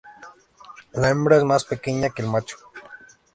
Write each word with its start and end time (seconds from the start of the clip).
La 0.93 1.11
hembra 1.11 1.37
es 1.37 1.43
más 1.43 1.63
pequeña 1.63 2.09
que 2.09 2.23
el 2.23 2.27
macho. 2.27 2.57